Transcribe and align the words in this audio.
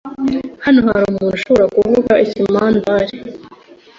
Hano 0.65 0.79
hari 0.87 1.03
umuntu 1.07 1.35
ushobora 1.37 1.65
kuvuga 1.75 2.11
Ikimandare? 2.25 3.15